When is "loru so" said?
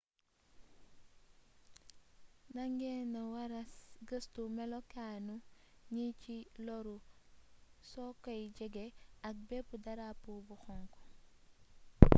6.65-8.03